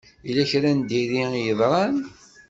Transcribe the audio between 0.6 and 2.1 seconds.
n diri i yeḍṛan?